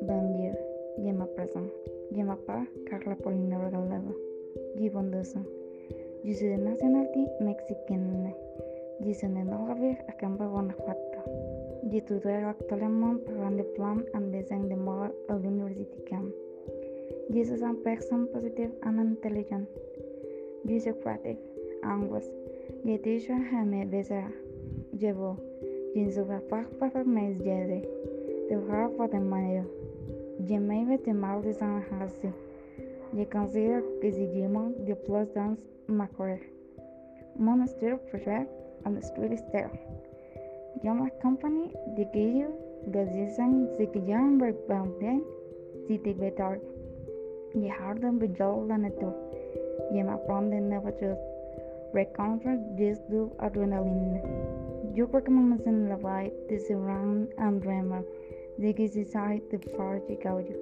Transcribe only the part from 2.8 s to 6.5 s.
Carla Polina Regalado, Gibondoso, Yo soy